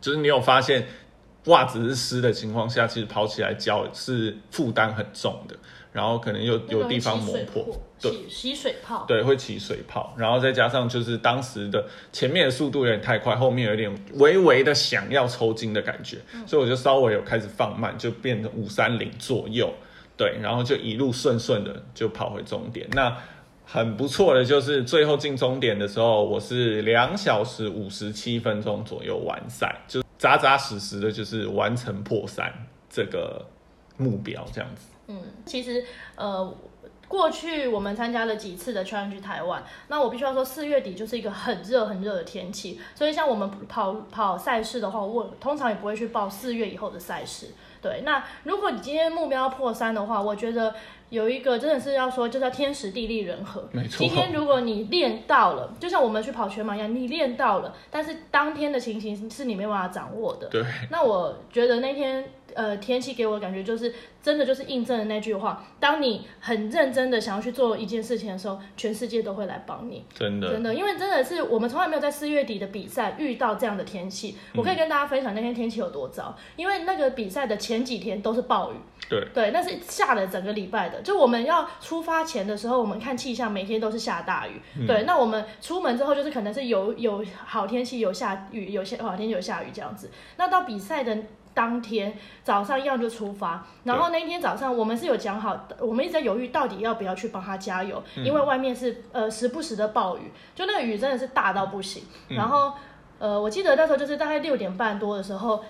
[0.00, 0.86] 就是你有发现
[1.46, 5.56] 袜子是湿的情况下，其实跑起来脚是负担很重的。
[5.92, 7.66] 然后可能又有地方磨破，
[7.98, 10.14] 对，起水泡，对，会起水泡。
[10.18, 11.82] 然后再加上就是当时的
[12.12, 19.72] 前面的速度有点太快，后面有点微微的想要抽筋的感觉，所以我就稍微有开始放慢，就变成五三零左右，
[20.18, 22.86] 对，然后就一路顺顺的就跑回终点。
[22.92, 23.16] 那
[23.64, 32.52] 很不错的就是最后进终点的时候，我是两小时五十七分钟左右完赛，就扎扎实实的就是完成破三
[32.88, 33.44] 这个
[33.96, 34.86] 目标，这样子。
[35.08, 35.84] 嗯，其实
[36.16, 36.56] 呃，
[37.06, 47.48] 过去我们参加了几次的 challenge 台湾，那我必须要说，四月底就是一个很热很热的天气，所以像我们跑跑赛事的话，我通常也不会去报四月以后的赛事。
[47.86, 50.74] 对，那如果你今天目标破三的话，我觉得
[51.10, 53.68] 有一个真的是要说，就叫天时地利人和。
[53.72, 53.98] 没错。
[53.98, 60.48] 今天如果你练到了，就像我们去跑全马一样，你练到了，但是当天的情形是你没办法掌握的。
[60.48, 60.64] 对。
[60.90, 62.24] 那我觉得那天。
[62.56, 70.02] 呃，天气给我的感觉就是真的就是印证了那句话：，当你很认真的想要去做一件事情的时候，全世界都会来帮你。
[70.14, 74.38] 真的，真的，因为真的是我们从来没有在四月底的比赛遇到这样的天气。
[74.54, 78.76] 我可以跟大家分享那天天气有多糟，因为那个比赛的前几天都是暴雨。
[79.10, 81.02] 对，对，那是下了整个礼拜的。
[81.02, 84.86] 就我们要出发前的时候，我们看气象，每天都是下大雨。
[84.86, 90.10] 对，那我们出门之后就是可能是有有好天气，有下雨，有些好天气有下雨这样子。
[90.38, 91.18] 那到比赛的。
[91.56, 102.04] 当天早上一样就出发，然后那一天早上我们是有讲好，我们一直在犹豫到底要不要去帮他加油，因为外面是呃时不时的暴雨，就那个雨真的是大到不行。
[102.28, 102.74] 然后
[103.18, 105.64] 呃我记得那时候就是大概六点半多的时候。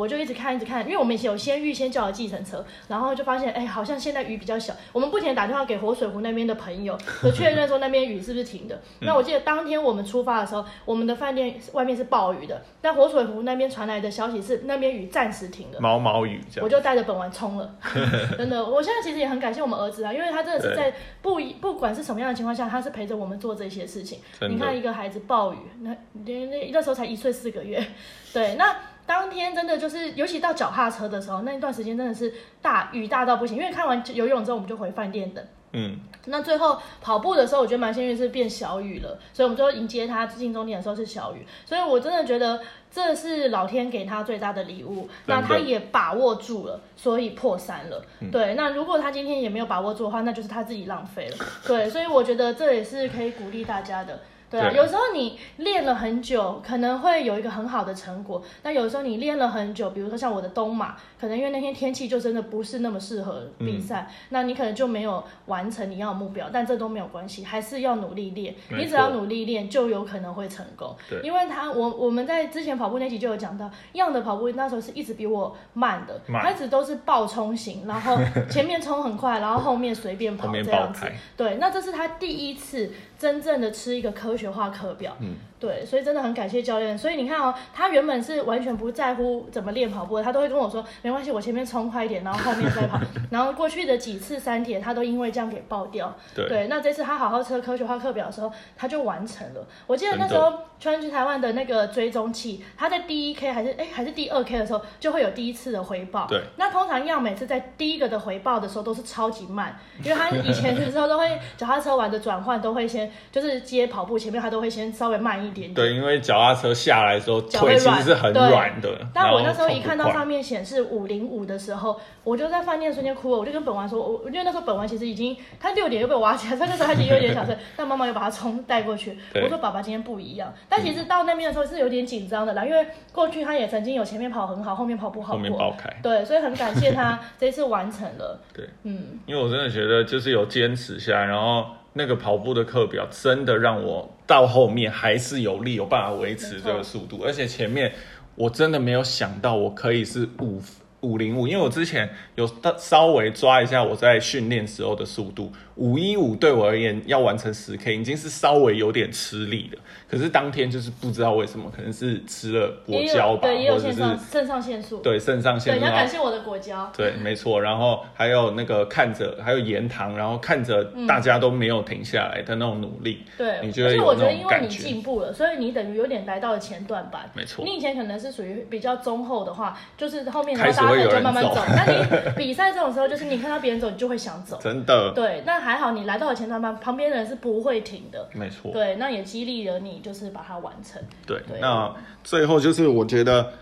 [0.00, 4.74] 我就一直看，一直看，因为我们以前有先预先叫了计程车，然后就发现，哎，好像现在雨比较小。
[4.92, 8.80] 我们不停打电话给活水湖那边的朋友，就确认说那边雨是不是停的。
[9.00, 16.64] 那我记得当天我们出发的时候，我们的饭店外面是暴雨的，但活水湖那边传来的消息是那边雨暂时停了，毛毛雨这样。
[16.64, 17.74] 我就带着本丸冲了，
[18.38, 18.64] 真的。
[18.64, 24.20] 我现在其实也很感谢我们儿子啊，因为他真的是在不不管是什么样的情况下，他是陪着我们做这些事情。
[24.48, 25.90] 你看一个孩子暴雨，那
[26.24, 27.84] 那那那时候才一岁四个月，
[28.32, 28.74] 对，那。
[29.06, 32.32] 当天真的就是，尤其到脚踏车的时候，那一段时间真的是
[32.62, 33.56] 大雨大到不行。
[33.56, 35.44] 因为看完游泳之后，我们就回饭店等。
[35.72, 41.46] 嗯，那最后跑步的时候，我觉得蛮幸运是变小雨了，所以我们最后迎接他进终点的时候是小雨。
[41.64, 45.08] 所以我真的觉得这是老天给他最大的礼物。
[45.26, 48.04] 那他也把握住了，所以破三了。
[48.32, 51.36] 对，那如果他今天也没有把握住的话，那就是他自己浪费了。
[51.64, 54.18] 对，所以我觉得这也是可以鼓励大家的。
[54.50, 58.42] 对啊，有时候你练了很久，可能会有一个很好的成果。
[58.64, 66.48] 那有时候你练了很久，比如说像我的东马，可能因为那天天气就真的不是那么适合比赛，那你可能就没有完成你要的目标。
[66.52, 68.54] 但这都没有关系，还是要努力练。
[68.70, 70.96] 你只要努力练，就有可能会成功。
[71.08, 78.16] 对，因为他我我们在之前跑步那集就有讲到，样的跑步那时候是一直比我慢的，他一直都是爆冲型，然后
[78.48, 81.06] 前面冲很快，然后后面随便跑这样子。
[81.36, 82.90] 对，那这是他第一次。
[83.20, 85.14] 真正的吃一个科学化课表。
[85.60, 86.96] 对，所以真的很感谢教练。
[86.96, 92.98] 所以你看哦，他原本是完全不在乎怎么练跑步的，他都会跟我说没关系，我前面冲快一点，然后后面再跑。
[93.30, 96.16] 然后过去的几次三铁，他都因为这样给爆掉。
[96.34, 99.66] 对，那这次他好好车科学化课表的时候，他就完成了。
[99.86, 100.50] 我记得那时候
[100.80, 106.26] 穿去台湾的那个追踪器，他在第一 K 还是哎还是第二 K 的时候，就会有第一次的回报。
[106.26, 115.74] 对，那通常要每次在第一个的回报的时候都是超级慢，因为他以前的时候都会脚踏车玩的转换都会先就是接跑步前前面，他都会先稍微慢一点点。
[115.74, 118.90] 对，因为脚踏车下来的时候腿其实是很对软的。
[119.12, 123.38] 但我那时候一看到上面显示五零五的时候，我就在饭店瞬间哭了。
[123.38, 129.16] 我就跟本丸说，我因为那时候本丸其实已经他六点又被我挖起来，所以那时候他其实有点想睡，但妈妈又把他冲带过去。
[129.42, 135.90] 我说爸爸今天不一样，但其实到那边的时候是有点紧张的啦，因为过去他也曾经有前面跑很好，后面跑不好后面开。
[136.02, 138.40] 对，所以很感谢他 这次完成了。
[138.52, 147.92] 对，嗯，因为我真的觉得就是有坚持下来，然后那个跑步的课表真的让我到后面还是有力，有办法维持这个速度，而且前面
[148.36, 150.62] 我真的没有想到我可以是五
[151.00, 159.78] 五零五，因为我之前有大稍微抓一下我在训练时候的速度，五一五对我而言要完成十 K 已经是稍微有点吃力的，
[160.08, 164.98] 可是当天就是不知道为什么，可能是吃了果胶吧，对，也有或者是肾上肾上腺素。
[164.98, 166.92] 对肾上腺，素，要感谢我的果胶。
[166.94, 167.60] 对，没错。
[167.60, 174.68] 然后还有那个看着，还有盐糖，然后看着大家都没有停下来的那种努力，对，你觉得而且我觉得因为你？
[174.68, 177.22] 进步了，所以你等于有点来到了前段班。
[177.34, 181.62] 没错你以前可能是属于比较中后的话，就是后面然开后大家就慢慢走走。
[181.68, 182.04] 那你
[182.36, 184.58] 比赛这种时候，就是你看到别人走，你就会想走。
[184.62, 188.28] 真的，对，那还好你来到了前段班，旁边的人是不会停的。
[188.34, 188.72] 没错。
[188.72, 191.00] 对，那也激励了你，就是把它完成。
[191.26, 193.52] 对对那最后就是我觉得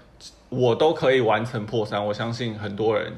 [0.48, 3.12] 我都可以完成破三，我相信很多人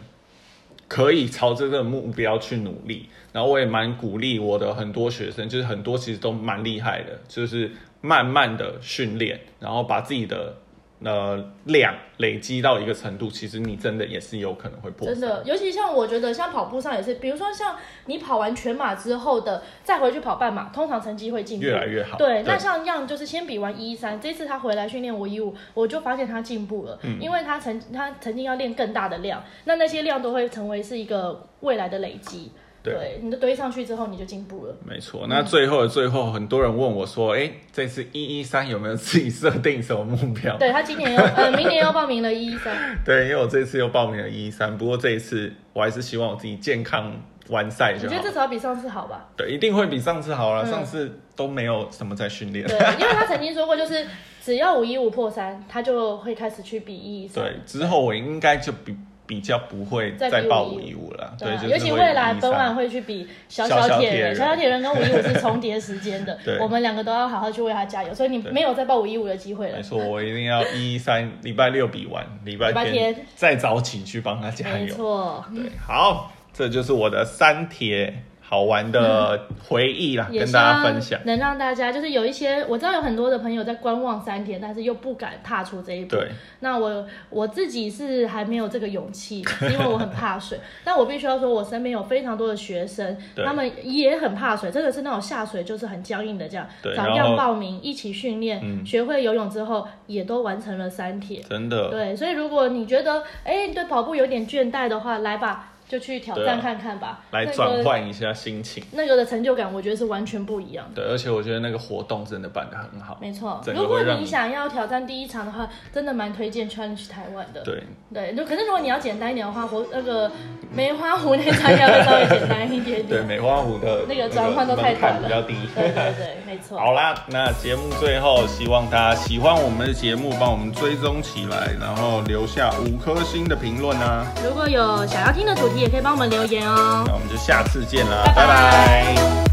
[0.89, 3.09] 可以朝这个目标去努力。
[3.33, 7.71] 然后我也蛮鼓励我的很多学生，就是很多其实都蛮厉害的，就是
[8.01, 10.57] 慢慢的训练，然后把自己的
[11.03, 15.07] 呃量累积到一个程度，其实你真的也是有可能会破。
[15.07, 17.77] 真的，尤其像我觉得，像跑步上也是，比如说像
[18.07, 22.19] 你跑完全马之后的，再回去跑半马，通常成绩会进步越来越好。
[22.19, 32.53] 对，那像样就是先比完一三，这次他回来训练五一五，我就发现他进步了，嗯因为他曾他曾经要练更大的量，那那些量都会成为是一个未来的累积。
[32.83, 34.75] 对你都堆上去之后，你就进步了。
[34.85, 42.75] 没错，那最后的最后，很多人问我说：“哎、这次一一三有没有自己设定什么目标？”对他今年又 呃，明年又报名了一一三，
[43.05, 47.13] 对，因为我这次又报名了一一三，不过这一次我还是希望我自己健康
[47.49, 48.29] 完赛就好我觉得。
[48.29, 49.29] 至少比上次好吧？
[49.37, 50.65] 对，一定会比上次好了。
[50.65, 52.67] 嗯上次都没有什么在训练。
[52.67, 54.07] 对，因为他曾经说过，就是
[54.43, 57.43] 只要五一五破三，他就会开始去比一一三。
[57.45, 58.95] 对，之后我应该就比
[59.31, 61.33] 比较不会再报515五一五了。
[61.39, 69.83] 对啊，就是尤其未来本晚会去比小小小铁人，小小铁人跟五一五是重叠时间的对，我们两个都要好好去为他加油，所以你对没有再报五一五的机会了没。
[69.85, 74.95] 错，我一定要一一三礼拜六比完，礼拜天天再早起去帮他加没油。
[74.97, 81.21] 错，对，好，这就是我的三铁好玩的回忆啦，也希跟大家望分享。
[81.25, 86.17] 能让大家就是有一些我知道有很多的朋友在观望三天，但是又不敢踏出这一步。
[86.17, 86.29] 对，
[86.59, 90.59] 那我我自己是还没有这个勇气，是 因为我很怕水。
[90.83, 101.41] 但我必须要说，我身边有非常多的学生，他们也很怕水，真的是那种下水就是很僵硬的这样，早对然后样报名一起训练，嗯学会游泳之后也都完成了三铁。
[101.49, 107.19] 真的，对，所以如果你觉得哎对跑步有点倦怠的话，来吧，就去挑战看看吧。
[107.33, 108.85] 来转换一下心情。
[108.93, 111.03] 那个的成就感，我觉得是完全不一样的。
[111.03, 113.19] 对，而且我觉得那个活动真的办得很好。
[113.21, 117.63] 没错，如果你你想要挑战第一场的话，真的蛮推荐 Challenge 台湾的。
[117.63, 117.83] 对，
[118.15, 120.31] 对，就可是如果你要简单一点的话，活那个
[120.73, 125.55] 梅花湖那场应该会稍微简单一点点对，梅花湖的那个转换都太门槛短了比较低。
[125.75, 126.79] 对对对，没错。
[126.79, 134.25] 好啦，那节目最后希望大家喜欢我们的节目，帮我们追踪起来，然后留下五颗星的评论啊。
[134.45, 137.05] 如果有想要听的主题，也可以帮我们留言哦。
[137.07, 139.50] 那我们就下次见啦，拜拜拜拜